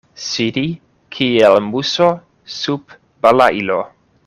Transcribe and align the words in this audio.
Sidi 0.27 0.63
kiel 1.17 1.59
muso 1.67 2.09
sub 2.55 2.99
balailo. 3.27 3.81